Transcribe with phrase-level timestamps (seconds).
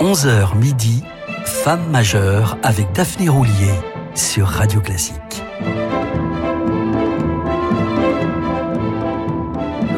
[0.00, 1.02] 11h midi,
[1.44, 3.74] Femme majeure avec Daphné Roulier
[4.14, 5.42] sur Radio Classique.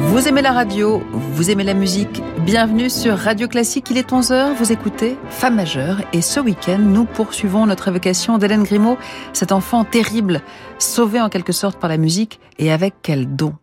[0.01, 4.57] Vous aimez la radio, vous aimez la musique, bienvenue sur Radio Classique, il est 11h,
[4.57, 8.99] vous écoutez Femme majeure et ce week-end nous poursuivons notre évocation d'Hélène Grimaud,
[9.33, 10.43] cet enfant terrible,
[10.81, 13.55] sauvé en quelque sorte par la musique et avec quel don?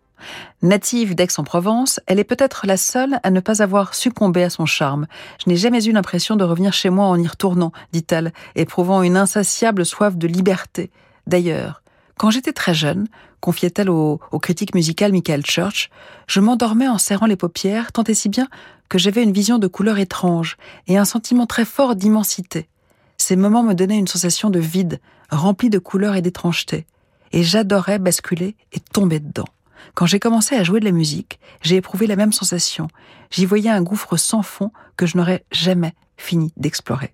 [0.61, 5.07] Native d'Aix-en-Provence, elle est peut-être la seule à ne pas avoir succombé à son charme.
[5.43, 9.17] Je n'ai jamais eu l'impression de revenir chez moi en y retournant, dit-elle, éprouvant une
[9.17, 10.91] insatiable soif de liberté.
[11.27, 11.81] D'ailleurs,
[12.17, 13.07] quand j'étais très jeune,
[13.39, 15.89] confiait-elle au, au, critique musical Michael Church,
[16.27, 18.47] je m'endormais en serrant les paupières, tant et si bien
[18.89, 20.57] que j'avais une vision de couleurs étranges
[20.87, 22.67] et un sentiment très fort d'immensité.
[23.17, 24.99] Ces moments me donnaient une sensation de vide,
[25.29, 26.87] rempli de couleurs et d'étrangeté,
[27.31, 29.45] et j'adorais basculer et tomber dedans.
[29.93, 32.87] Quand j'ai commencé à jouer de la musique, j'ai éprouvé la même sensation.
[33.31, 37.13] J'y voyais un gouffre sans fond que je n'aurais jamais fini d'explorer.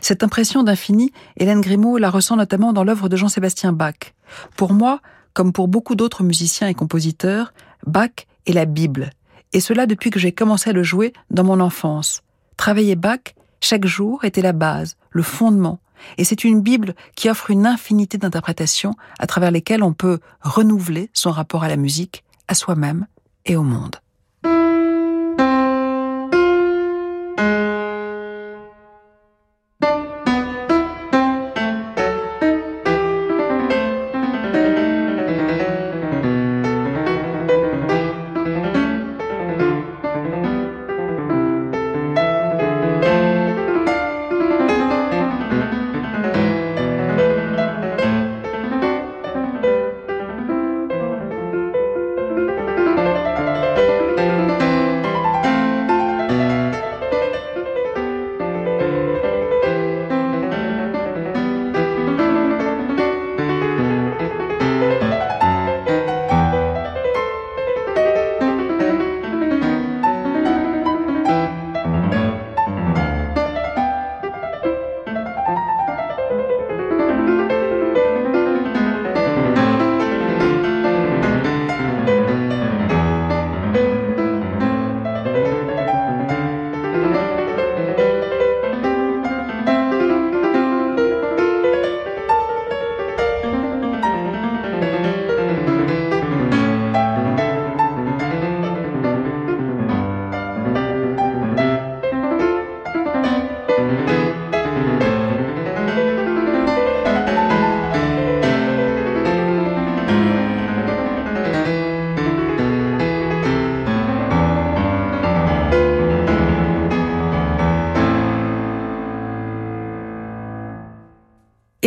[0.00, 4.14] Cette impression d'infini, Hélène Grimaud la ressent notamment dans l'œuvre de Jean-Sébastien Bach.
[4.56, 5.00] Pour moi,
[5.34, 7.52] comme pour beaucoup d'autres musiciens et compositeurs,
[7.86, 9.10] Bach est la Bible.
[9.52, 12.22] Et cela depuis que j'ai commencé à le jouer dans mon enfance.
[12.56, 15.80] Travailler Bach, chaque jour, était la base, le fondement,
[16.18, 21.10] et c'est une Bible qui offre une infinité d'interprétations à travers lesquelles on peut renouveler
[21.12, 23.06] son rapport à la musique, à soi-même
[23.44, 23.96] et au monde.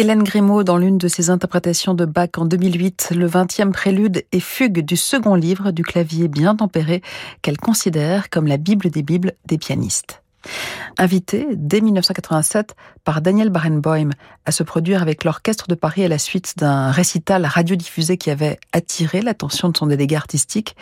[0.09, 4.40] Hélène Grimaud dans l'une de ses interprétations de Bach en 2008, le 20e prélude et
[4.40, 7.03] fugue du second livre du clavier bien tempéré
[7.44, 10.24] qu'elle considère comme la Bible des Bibles des pianistes.
[10.98, 14.09] Invitée dès 1987 par Daniel Barenboim
[14.48, 18.58] à se produire avec l'Orchestre de Paris à la suite d'un récital radiodiffusé qui avait
[18.74, 20.75] attiré l'attention de son délégué artistique,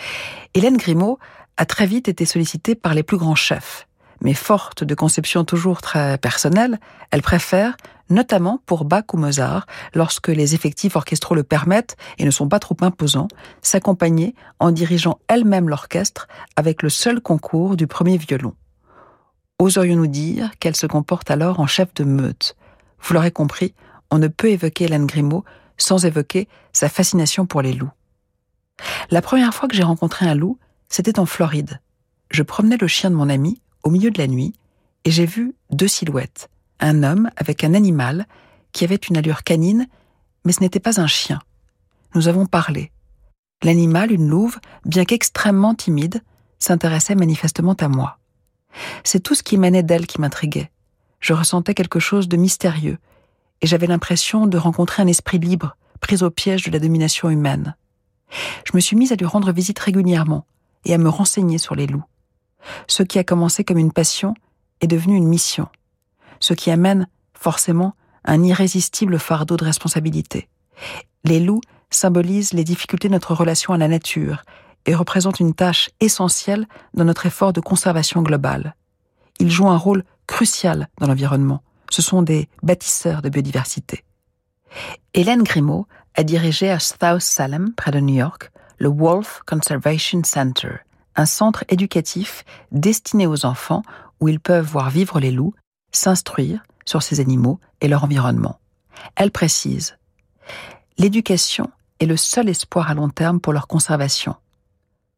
[0.54, 1.20] Hélène Grimaud
[1.58, 3.88] a très vite été sollicitée par les plus grands chefs.
[4.22, 6.80] Mais forte de conceptions toujours très personnelles,
[7.12, 7.78] elle préfère
[8.10, 12.60] notamment pour Bach ou Mozart, lorsque les effectifs orchestraux le permettent et ne sont pas
[12.60, 13.28] trop imposants,
[13.62, 18.54] s'accompagner en dirigeant elle-même l'orchestre avec le seul concours du premier violon.
[19.60, 22.56] Oserions-nous dire qu'elle se comporte alors en chef de meute?
[23.02, 23.74] Vous l'aurez compris,
[24.12, 25.44] on ne peut évoquer Hélène Grimaud
[25.78, 27.92] sans évoquer sa fascination pour les loups.
[29.10, 31.82] La première fois que j'ai rencontré un loup, c'était en Floride.
[32.30, 34.54] Je promenais le chien de mon ami au milieu de la nuit
[35.06, 36.50] et j'ai vu deux silhouettes
[36.80, 38.28] un homme avec un animal
[38.72, 39.88] qui avait une allure canine,
[40.46, 41.40] mais ce n'était pas un chien.
[42.14, 42.92] Nous avons parlé.
[43.64, 46.22] L'animal, une louve, bien qu'extrêmement timide,
[46.60, 48.20] s'intéressait manifestement à moi.
[49.04, 50.70] C'est tout ce qui émanait d'elle qui m'intriguait.
[51.20, 53.00] Je ressentais quelque chose de mystérieux,
[53.62, 57.76] et j'avais l'impression de rencontrer un esprit libre, pris au piège de la domination humaine.
[58.66, 60.46] Je me suis mise à lui rendre visite régulièrement
[60.86, 62.06] et à me renseigner sur les loups.
[62.88, 64.34] Ce qui a commencé comme une passion
[64.82, 65.68] est devenu une mission
[66.40, 67.94] ce qui amène forcément
[68.24, 70.50] un irrésistible fardeau de responsabilité.
[71.24, 74.44] Les loups symbolisent les difficultés de notre relation à la nature
[74.86, 78.76] et représentent une tâche essentielle dans notre effort de conservation globale.
[79.40, 81.62] Ils jouent un rôle crucial dans l'environnement.
[81.90, 84.04] Ce sont des bâtisseurs de biodiversité.
[85.14, 90.78] Hélène Grimaud a dirigé à South Salem, près de New York, le Wolf Conservation Center,
[91.18, 93.84] un centre éducatif destiné aux enfants
[94.22, 95.54] où ils peuvent voir vivre les loups
[95.92, 98.60] s'instruire sur ces animaux et leur environnement.
[99.16, 99.98] Elle précise
[100.98, 101.70] L'éducation
[102.00, 104.36] est le seul espoir à long terme pour leur conservation.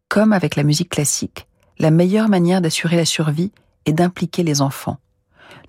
[0.08, 1.48] Comme avec la musique classique,
[1.78, 3.52] la meilleure manière d'assurer la survie
[3.86, 4.98] est d'impliquer les enfants.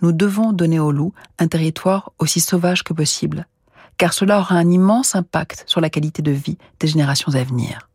[0.00, 3.46] Nous devons donner aux loups un territoire aussi sauvage que possible,
[3.98, 7.89] car cela aura un immense impact sur la qualité de vie des générations à venir.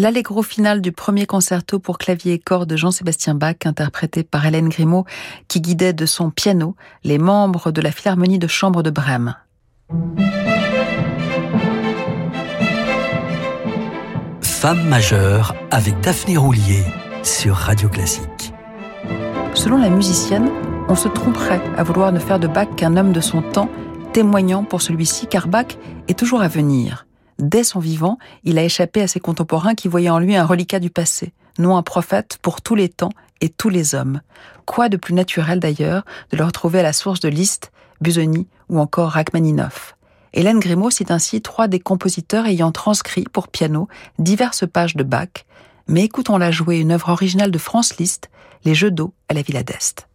[0.00, 4.70] L'allegro final du premier concerto pour clavier et corps de Jean-Sébastien Bach, interprété par Hélène
[4.70, 5.04] Grimaud,
[5.46, 9.34] qui guidait de son piano les membres de la Philharmonie de chambre de Brême.
[14.40, 16.82] Femme majeure avec Daphné Roulier
[17.22, 18.54] sur Radio Classique.
[19.52, 20.48] Selon la musicienne,
[20.88, 23.68] on se tromperait à vouloir ne faire de Bach qu'un homme de son temps,
[24.14, 25.76] témoignant pour celui-ci car Bach
[26.08, 27.04] est toujours à venir.
[27.40, 30.78] Dès son vivant, il a échappé à ses contemporains qui voyaient en lui un reliquat
[30.78, 34.20] du passé, non un prophète pour tous les temps et tous les hommes.
[34.66, 38.78] Quoi de plus naturel d'ailleurs de le retrouver à la source de Liszt, Busoni ou
[38.78, 39.96] encore Rachmaninoff?
[40.34, 45.46] Hélène Grimaud cite ainsi trois des compositeurs ayant transcrit pour piano diverses pages de Bach,
[45.88, 48.30] mais écoutons-la jouer une œuvre originale de Franz Liszt,
[48.66, 50.09] Les Jeux d'eau à la Villa d'Est.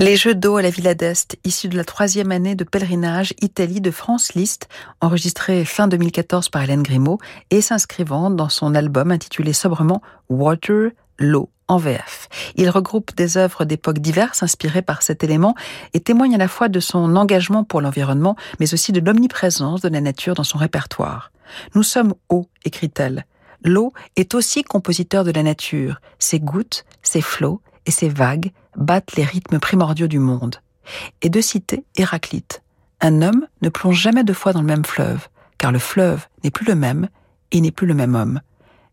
[0.00, 3.80] Les jeux d'eau à la Villa d'Est, issus de la troisième année de pèlerinage Italie
[3.80, 4.68] de France Liszt,
[5.00, 7.18] enregistré fin 2014 par Hélène Grimaud
[7.50, 12.28] et s'inscrivant dans son album intitulé sobrement Water, l'eau en VF.
[12.54, 15.56] Il regroupe des œuvres d'époques diverses inspirées par cet élément
[15.94, 19.88] et témoigne à la fois de son engagement pour l'environnement, mais aussi de l'omniprésence de
[19.88, 21.32] la nature dans son répertoire.
[21.74, 23.26] Nous sommes eau, écrit-elle.
[23.64, 26.00] L'eau est aussi compositeur de la nature.
[26.20, 30.56] Ses gouttes, ses flots et ses vagues battent les rythmes primordiaux du monde.
[31.20, 32.62] Et de citer Héraclite.
[33.00, 36.50] Un homme ne plonge jamais deux fois dans le même fleuve, car le fleuve n'est
[36.50, 37.08] plus le même
[37.52, 38.40] et n'est plus le même homme.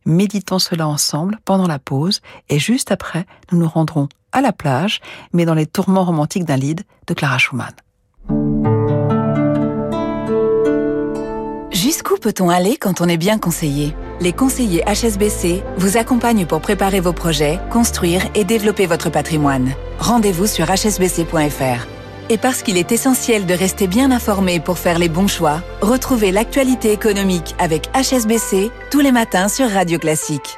[0.05, 4.99] Méditons cela ensemble pendant la pause et juste après, nous nous rendrons à la plage,
[5.33, 7.73] mais dans les tourments romantiques d'un lead de Clara Schumann.
[11.71, 13.95] Jusqu'où peut-on aller quand on est bien conseillé?
[14.21, 19.73] Les conseillers HSBC vous accompagnent pour préparer vos projets, construire et développer votre patrimoine.
[19.99, 21.87] Rendez-vous sur hsbc.fr.
[22.29, 26.31] Et parce qu'il est essentiel de rester bien informé pour faire les bons choix, retrouvez
[26.31, 30.57] l'actualité économique avec HSBC tous les matins sur Radio Classique.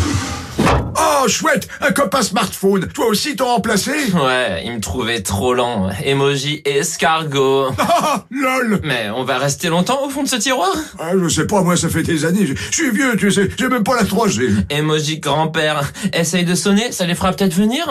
[1.13, 5.89] Oh, chouette Un copain smartphone Toi aussi t'en remplacé Ouais, il me trouvait trop lent.
[6.03, 7.67] Emoji escargot.
[7.77, 10.71] Ah, lol Mais on va rester longtemps au fond de ce tiroir?
[10.99, 12.45] Ah, Je sais pas, moi ça fait des années.
[12.45, 14.65] Je je suis vieux, tu sais, j'ai même pas la 3G.
[14.69, 15.91] Emoji grand-père.
[16.13, 17.85] Essaye de sonner, ça les fera peut-être venir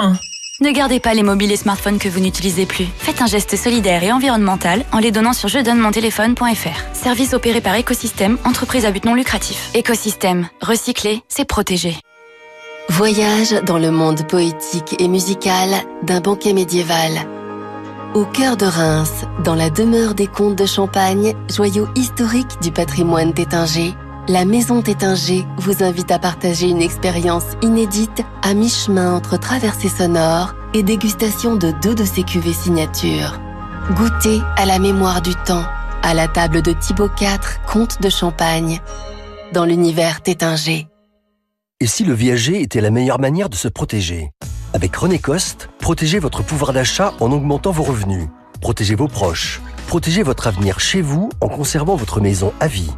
[0.60, 2.86] Ne gardez pas les mobiles et smartphones que vous n'utilisez plus.
[2.98, 6.94] Faites un geste solidaire et environnemental en les donnant sur je donne mon téléphone.fr.
[6.94, 9.70] Service opéré par Écosystème, entreprise à but non lucratif.
[9.74, 11.96] Écosystème, recycler, c'est protéger.
[12.90, 15.70] Voyage dans le monde poétique et musical
[16.02, 17.12] d'un banquet médiéval.
[18.14, 23.32] Au cœur de Reims, dans la demeure des comtes de Champagne, joyau historique du patrimoine
[23.32, 23.94] tétinger,
[24.26, 30.56] la maison Tétinger vous invite à partager une expérience inédite à mi-chemin entre traversée sonore
[30.74, 33.38] et dégustation de deux de ses cuvées signatures.
[33.92, 35.64] Goûtez à la mémoire du temps,
[36.02, 38.80] à la table de Thibaut IV, comte de Champagne,
[39.52, 40.89] dans l'univers Tétinger.
[41.82, 44.32] Et si le viager était la meilleure manière de se protéger?
[44.74, 48.28] Avec René Coste, protégez votre pouvoir d'achat en augmentant vos revenus.
[48.60, 49.62] Protégez vos proches.
[49.86, 52.90] Protégez votre avenir chez vous en conservant votre maison à vie.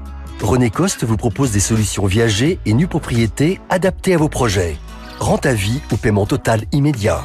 [0.42, 4.76] René Coste vous propose des solutions viager et nue propriété adaptées à vos projets.
[5.20, 7.24] Rente à vie ou paiement total immédiat.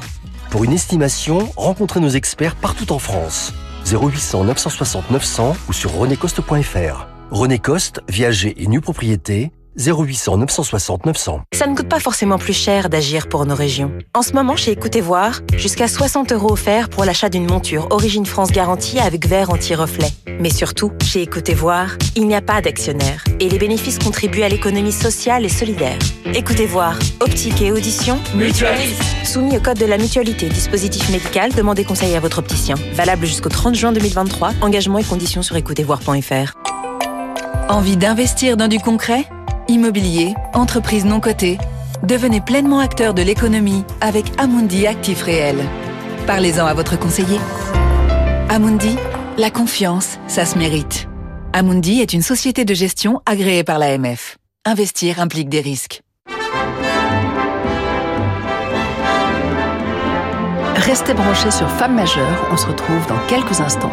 [0.51, 3.51] Pour une estimation, rencontrez nos experts partout en France.
[3.91, 7.07] 0800 960 900 ou sur renécoste.fr.
[7.31, 11.41] René Coste, viager et nue propriété, 0800 960 900.
[11.53, 13.91] Ça ne coûte pas forcément plus cher d'agir pour nos régions.
[14.13, 18.25] En ce moment, chez Écoutez Voir, jusqu'à 60 euros offerts pour l'achat d'une monture Origine
[18.25, 20.09] France garantie avec verre anti-reflet.
[20.39, 24.49] Mais surtout, chez Écoutez Voir, il n'y a pas d'actionnaire et les bénéfices contribuent à
[24.49, 25.97] l'économie sociale et solidaire.
[26.33, 29.01] Écoutez Voir, optique et audition, Mutualiste.
[29.23, 32.75] Soumis au code de la mutualité, dispositif médical, demandez conseil à votre opticien.
[32.93, 34.51] Valable jusqu'au 30 juin 2023.
[34.61, 36.53] Engagement et conditions sur écoutezvoir.fr.
[37.69, 39.25] Envie d'investir dans du concret?
[39.69, 41.57] Immobilier, entreprise non cotée.
[42.03, 45.57] Devenez pleinement acteur de l'économie avec Amundi Actif Réel.
[46.25, 47.39] Parlez-en à votre conseiller.
[48.47, 48.95] Amundi,
[49.37, 51.09] la confiance, ça se mérite.
[51.51, 54.37] Amundi est une société de gestion agréée par l'AMF.
[54.63, 56.01] Investir implique des risques.
[60.75, 63.91] Restez branchés sur Femmes majeures, on se retrouve dans quelques instants.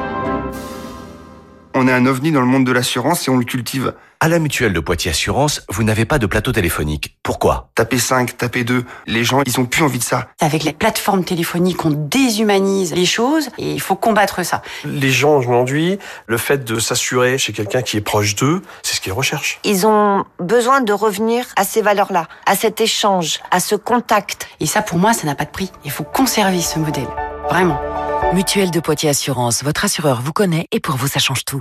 [1.75, 3.93] On est un ovni dans le monde de l'assurance et on le cultive.
[4.21, 7.19] À la mutuelle de Poitiers Assurance, vous n'avez pas de plateau téléphonique.
[7.23, 7.69] Pourquoi?
[7.75, 10.29] Taper 5, taper 2, les gens, ils ont plus envie de ça.
[10.41, 14.63] Avec les plateformes téléphoniques, on déshumanise les choses et il faut combattre ça.
[14.85, 19.01] Les gens aujourd'hui, le fait de s'assurer chez quelqu'un qui est proche d'eux, c'est ce
[19.01, 19.61] qu'ils recherchent.
[19.65, 24.49] Ils ont besoin de revenir à ces valeurs-là, à cet échange, à ce contact.
[24.61, 25.71] Et ça, pour moi, ça n'a pas de prix.
[25.85, 27.09] Il faut conserver ce modèle.
[27.51, 27.81] Vraiment.
[28.33, 31.61] Mutuelle de Poitiers Assurance, votre assureur vous connaît et pour vous, ça change tout.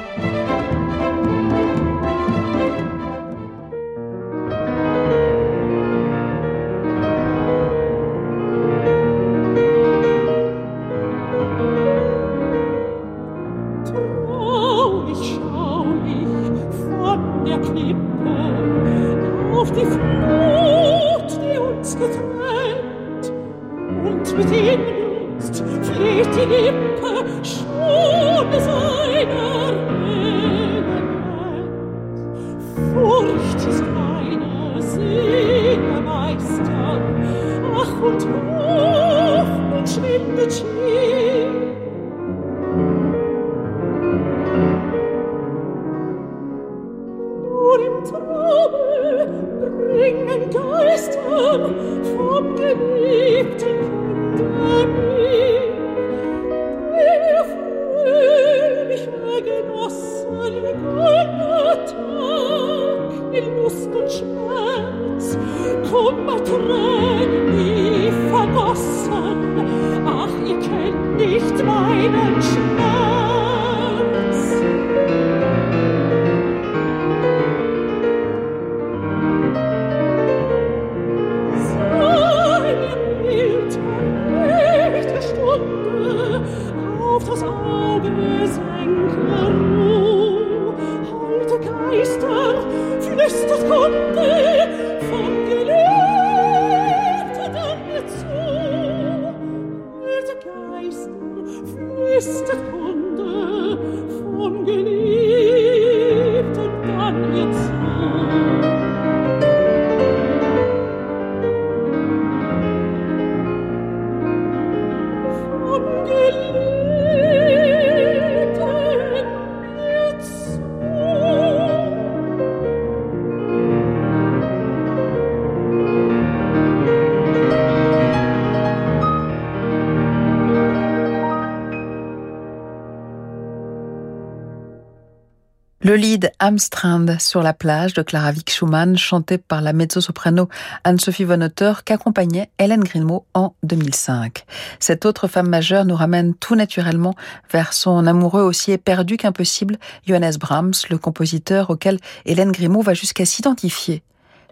[135.91, 140.47] Le lead Amstrand sur la plage de Clara Vick Schumann, chanté par la mezzo-soprano
[140.85, 144.45] Anne-Sophie von Otter, qu'accompagnait Hélène Grimaud en 2005.
[144.79, 147.13] Cette autre femme majeure nous ramène tout naturellement
[147.51, 149.77] vers son amoureux aussi éperdu qu'impossible,
[150.07, 154.01] Johannes Brahms, le compositeur auquel Hélène Grimaud va jusqu'à s'identifier.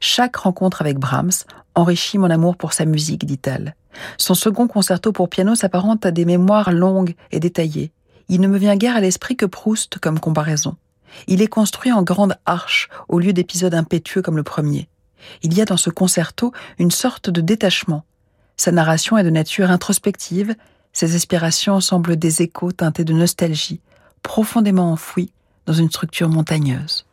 [0.01, 3.75] Chaque rencontre avec Brahms enrichit mon amour pour sa musique, dit-elle.
[4.17, 7.93] Son second concerto pour piano s'apparente à des mémoires longues et détaillées.
[8.27, 10.75] Il ne me vient guère à l'esprit que Proust comme comparaison.
[11.27, 14.89] Il est construit en grande arche au lieu d'épisodes impétueux comme le premier.
[15.43, 18.03] Il y a dans ce concerto une sorte de détachement.
[18.57, 20.55] Sa narration est de nature introspective,
[20.93, 23.81] ses aspirations semblent des échos teintés de nostalgie,
[24.23, 25.31] profondément enfouis
[25.65, 27.05] dans une structure montagneuse.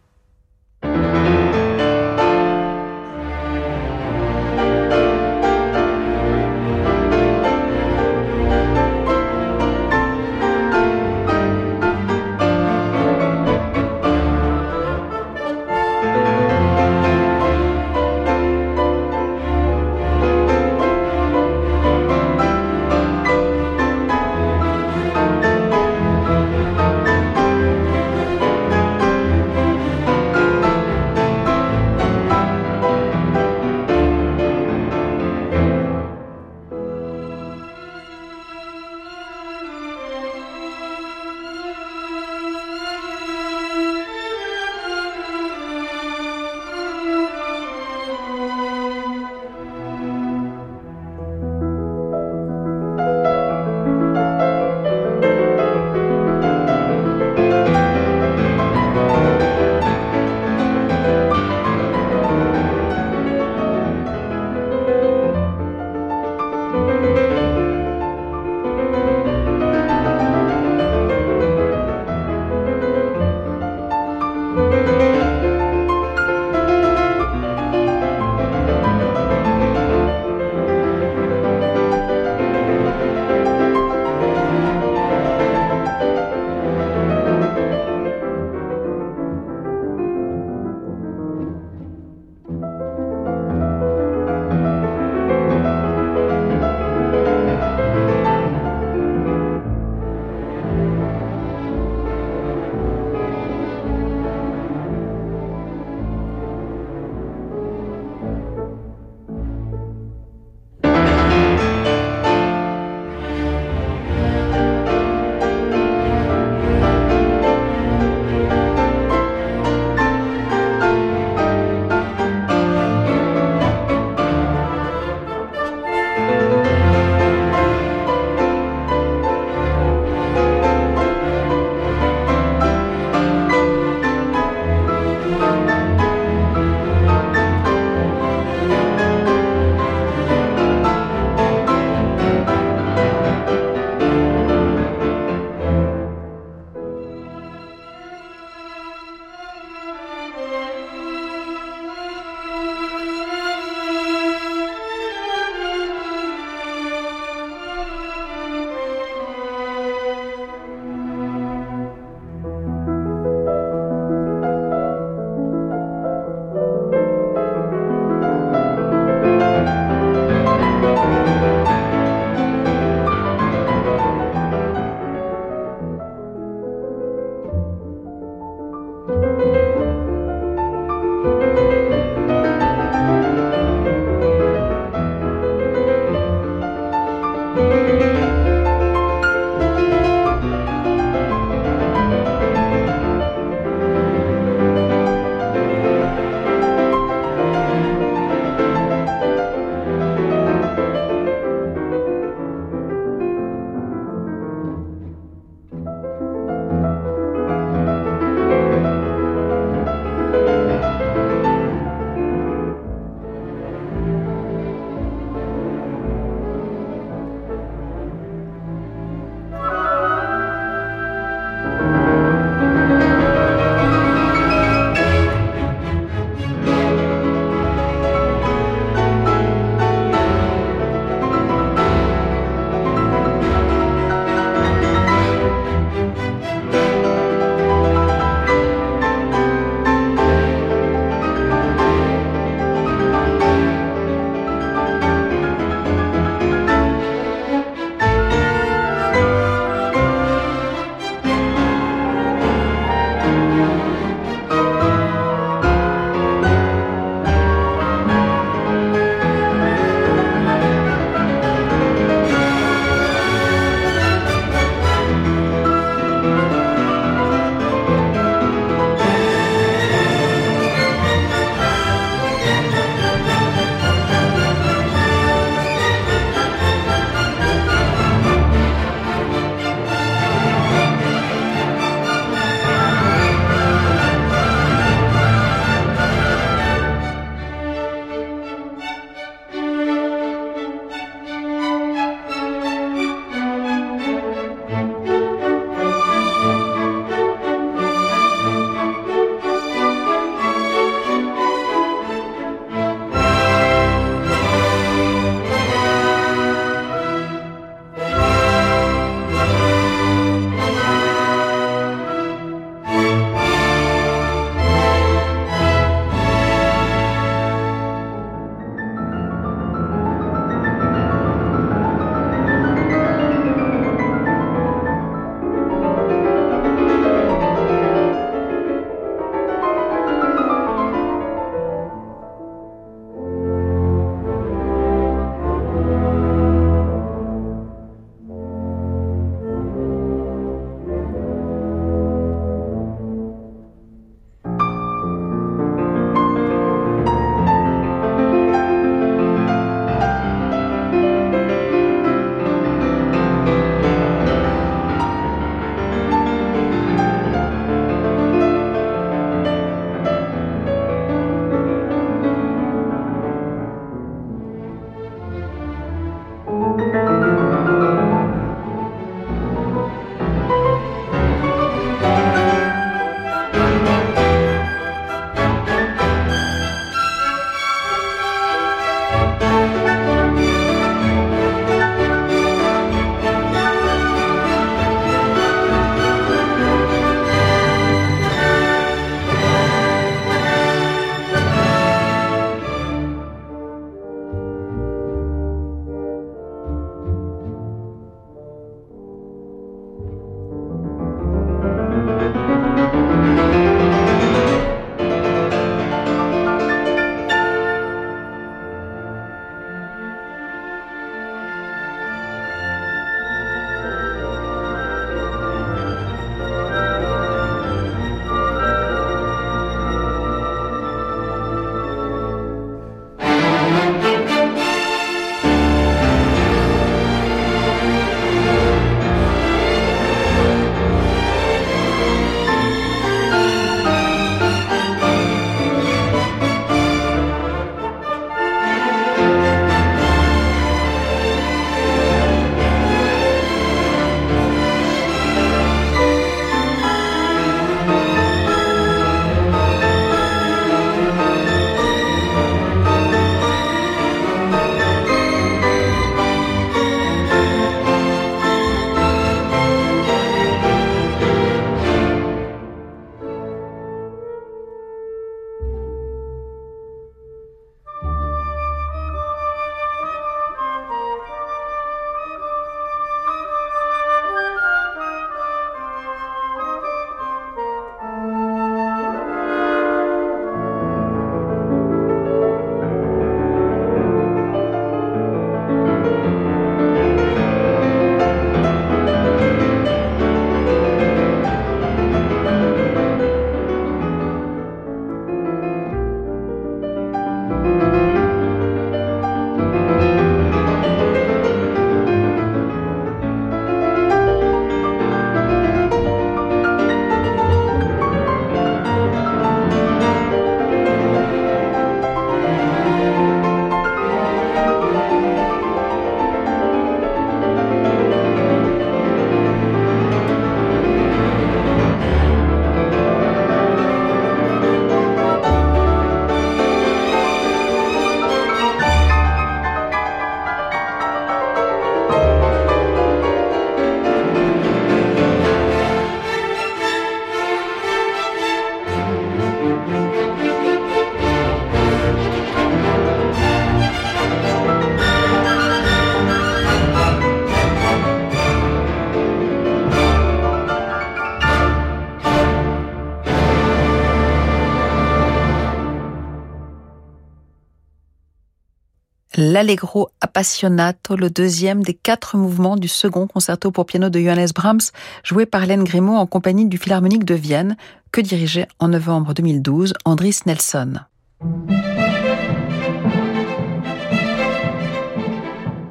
[559.37, 564.91] l'Allegro Appassionato, le deuxième des quatre mouvements du second concerto pour piano de Johannes Brahms,
[565.23, 567.77] joué par Hélène Grimaud en compagnie du Philharmonique de Vienne,
[568.13, 570.95] que dirigeait en novembre 2012 Andris Nelson.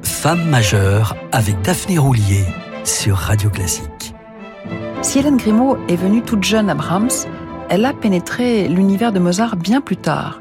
[0.02, 2.44] Femme majeure avec Daphné Roulier
[2.82, 4.14] sur Radio Classique.
[5.02, 7.10] Si Hélène Grimaud est venue toute jeune à Brahms,
[7.68, 10.40] elle a pénétré l'univers de Mozart bien plus tard.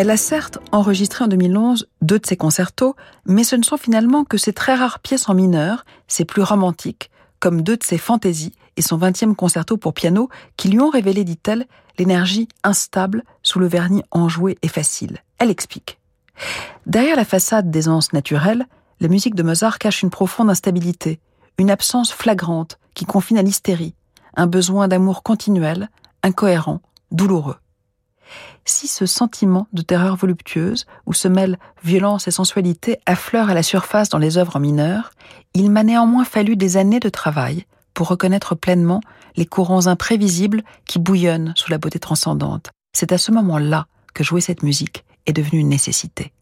[0.00, 2.94] Elle a certes enregistré en 2011 deux de ses concertos,
[3.26, 7.10] mais ce ne sont finalement que ses très rares pièces en mineur, ses plus romantiques,
[7.40, 11.24] comme deux de ses fantaisies et son 20e concerto pour piano, qui lui ont révélé,
[11.24, 11.66] dit-elle,
[11.98, 15.18] l'énergie instable sous le vernis enjoué et facile.
[15.40, 15.98] Elle explique.
[16.86, 18.68] Derrière la façade d'aisance naturelle,
[19.00, 21.18] la musique de Mozart cache une profonde instabilité,
[21.58, 23.96] une absence flagrante qui confine à l'hystérie,
[24.36, 25.90] un besoin d'amour continuel,
[26.22, 27.56] incohérent, douloureux
[28.68, 33.62] si ce sentiment de terreur voluptueuse, où se mêlent violence et sensualité, affleure à la
[33.62, 35.10] surface dans les œuvres mineures,
[35.54, 37.64] il m'a néanmoins fallu des années de travail
[37.94, 39.00] pour reconnaître pleinement
[39.36, 42.70] les courants imprévisibles qui bouillonnent sous la beauté transcendante.
[42.92, 46.32] C'est à ce moment-là que jouer cette musique est devenu une nécessité.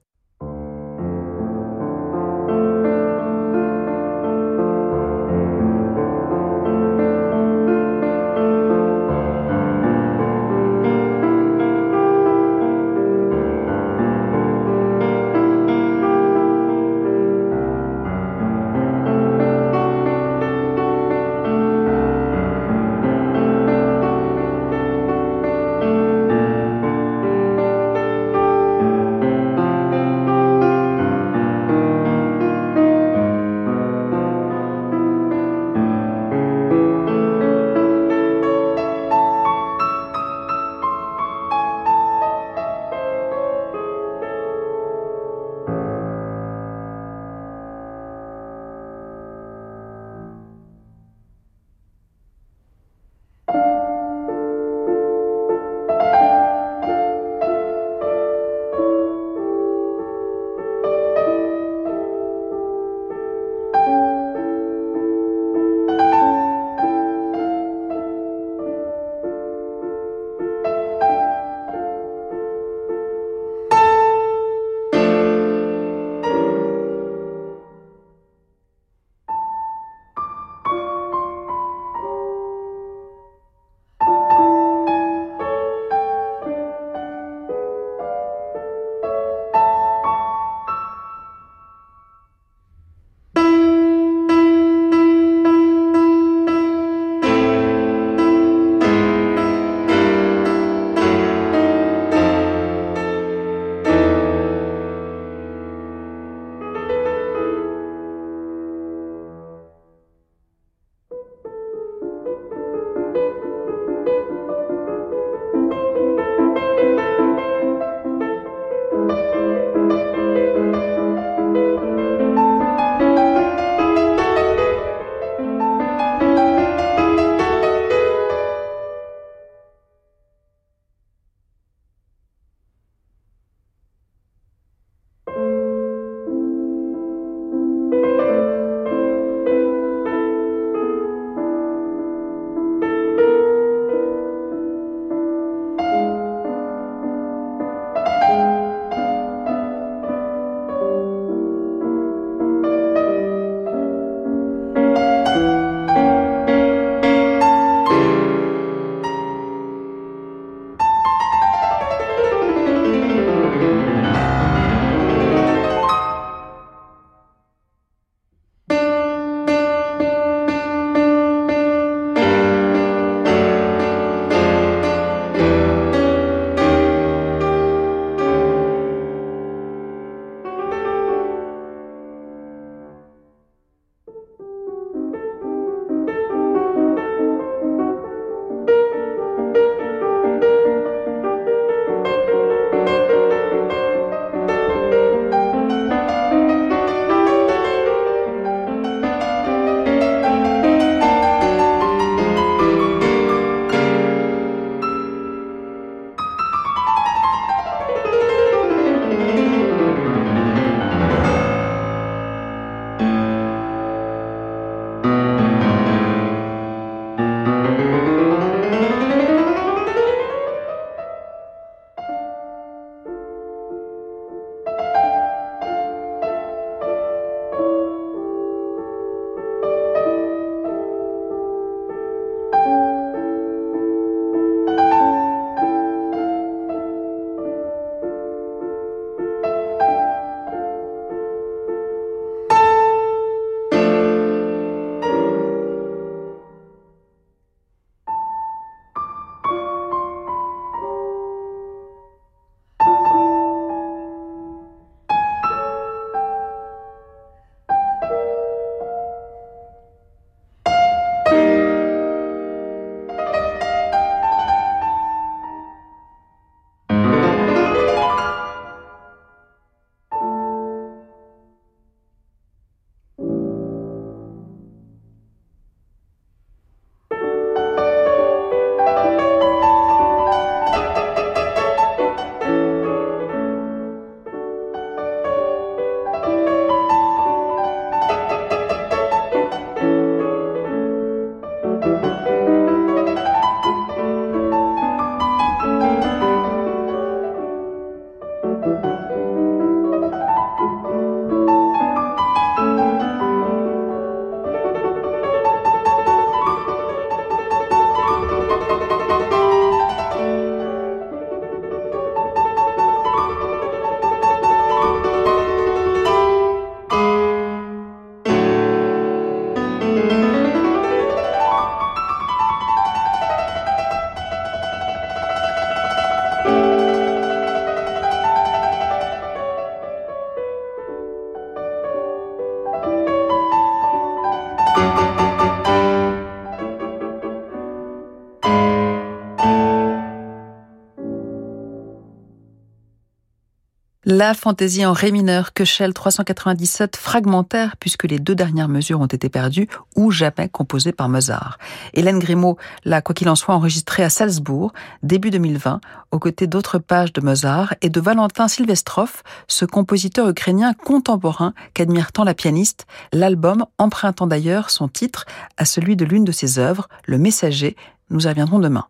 [344.08, 349.28] La fantaisie en ré mineur Köchel 397 fragmentaire puisque les deux dernières mesures ont été
[349.28, 351.58] perdues ou jamais composées par Mozart.
[351.92, 355.80] Hélène Grimaud l'a quoi qu'il en soit enregistrée à Salzbourg début 2020
[356.12, 362.12] aux côtés d'autres pages de Mozart et de Valentin Silvestrov, ce compositeur ukrainien contemporain qu'admire
[362.12, 365.26] tant la pianiste, l'album empruntant d'ailleurs son titre
[365.56, 367.74] à celui de l'une de ses œuvres, Le Messager.
[368.10, 368.86] Nous y reviendrons demain.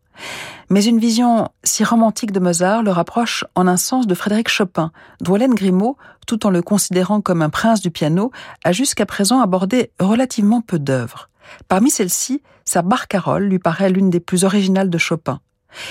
[0.69, 4.91] Mais une vision si romantique de Mozart le rapproche en un sens de Frédéric Chopin,
[5.21, 5.97] dont Grimaud,
[6.27, 8.33] tout en le considérant comme un prince du piano,
[8.65, 11.31] a jusqu'à présent abordé relativement peu d'œuvres.
[11.69, 15.41] Parmi celles-ci, sa barcarolle lui paraît l'une des plus originales de Chopin.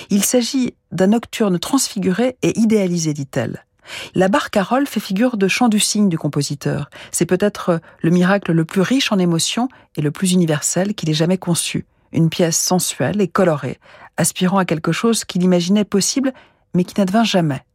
[0.09, 3.65] Il s'agit d'un nocturne transfiguré et idéalisé, dit-elle.
[4.13, 6.89] La barcarolle fait figure de chant du cygne du compositeur.
[7.11, 11.13] C'est peut-être le miracle le plus riche en émotions et le plus universel qu'il ait
[11.13, 11.85] jamais conçu.
[12.11, 13.79] Une pièce sensuelle et colorée,
[14.17, 16.33] aspirant à quelque chose qu'il imaginait possible,
[16.73, 17.65] mais qui n'advint jamais.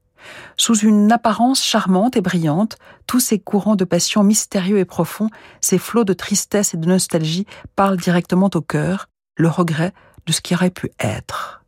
[0.57, 2.77] Sous une apparence charmante et brillante,
[3.07, 7.47] tous ces courants de passion mystérieux et profonds, ces flots de tristesse et de nostalgie
[7.77, 9.93] parlent directement au cœur, le regret
[10.27, 11.60] de ce qui aurait pu être.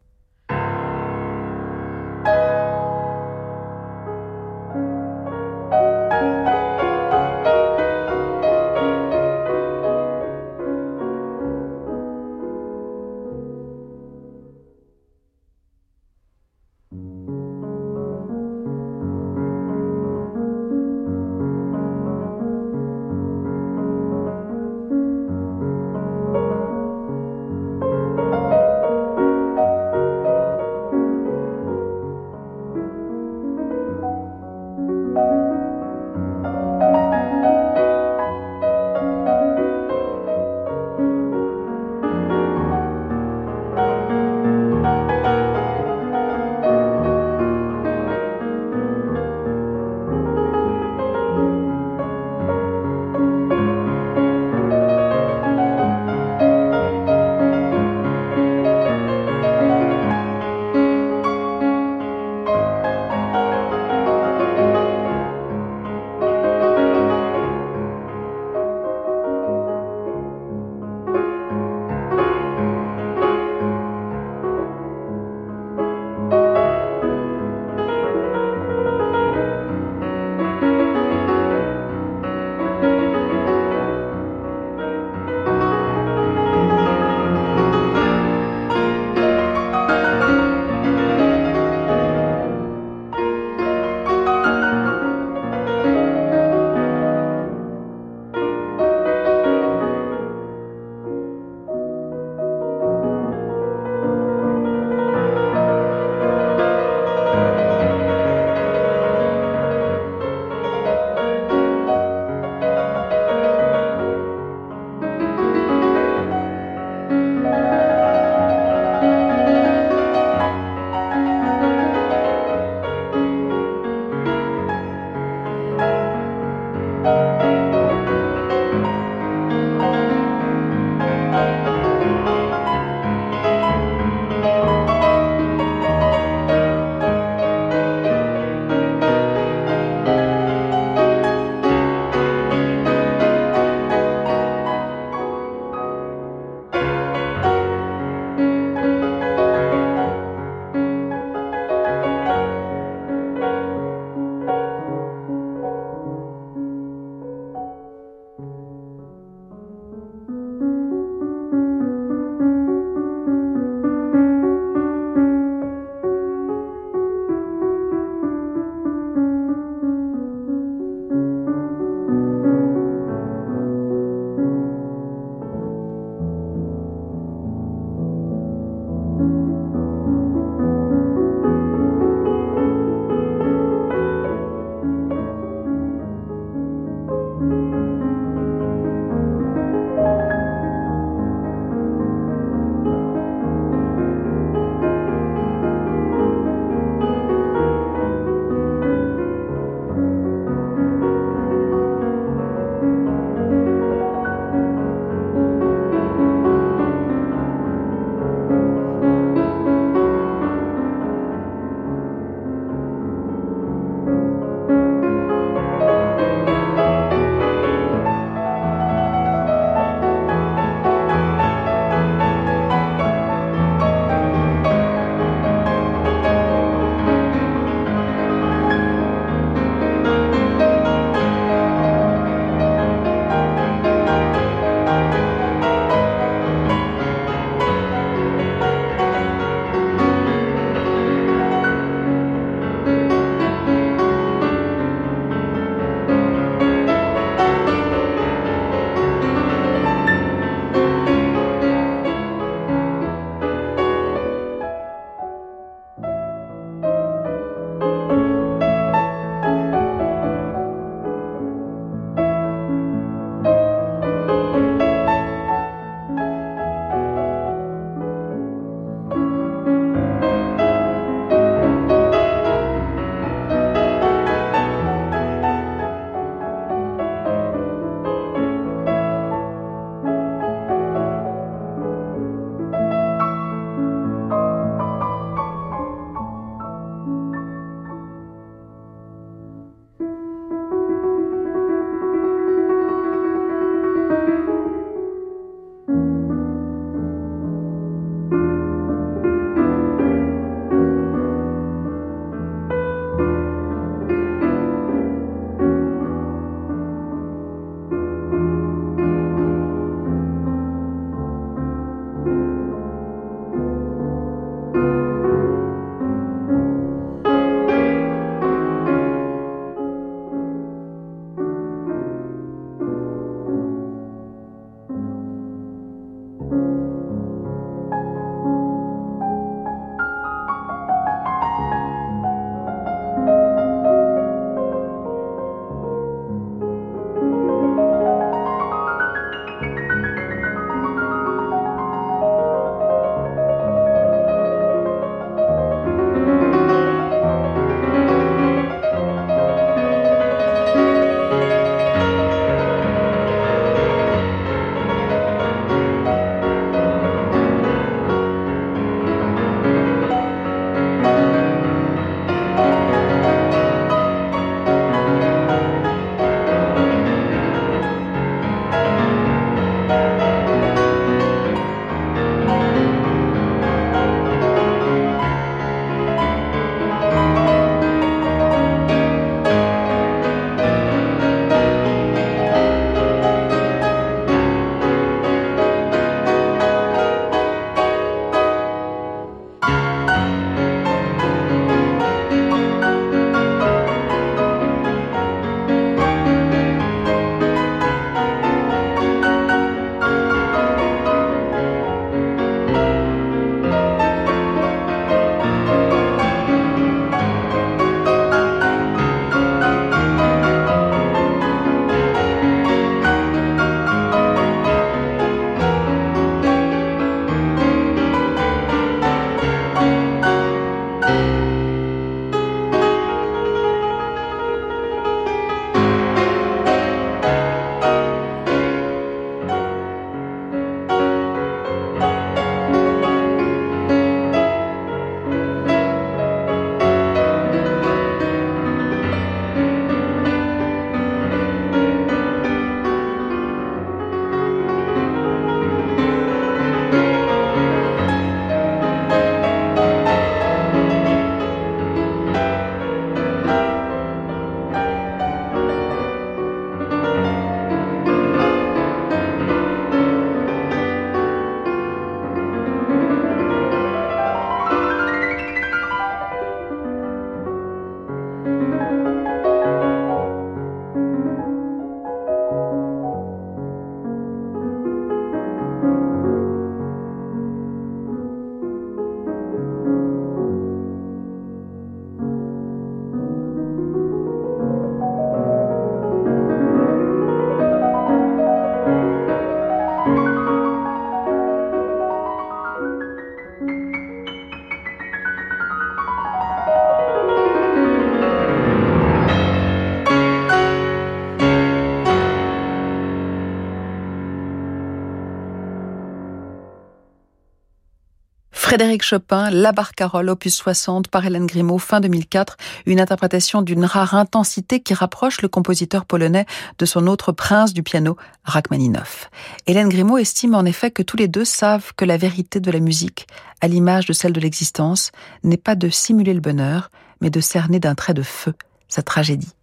[508.82, 512.56] Frédéric Chopin, La Barcarolle, opus 60 par Hélène Grimaud, fin 2004,
[512.86, 516.46] une interprétation d'une rare intensité qui rapproche le compositeur polonais
[516.80, 519.30] de son autre prince du piano, Rachmaninoff.
[519.68, 522.80] Hélène Grimaud estime en effet que tous les deux savent que la vérité de la
[522.80, 523.28] musique,
[523.60, 525.12] à l'image de celle de l'existence,
[525.44, 528.52] n'est pas de simuler le bonheur, mais de cerner d'un trait de feu
[528.88, 529.54] sa tragédie.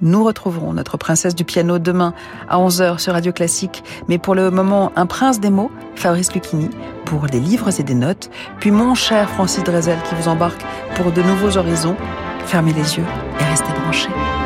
[0.00, 2.12] Nous retrouverons notre princesse du piano demain
[2.48, 3.84] à 11h sur Radio Classique.
[4.08, 6.70] Mais pour le moment, un prince des mots, Fabrice Lucchini,
[7.04, 8.30] pour des livres et des notes.
[8.58, 10.64] Puis mon cher Francis Drezel qui vous embarque
[10.96, 11.96] pour de nouveaux horizons.
[12.46, 13.06] Fermez les yeux
[13.40, 14.41] et restez branchés.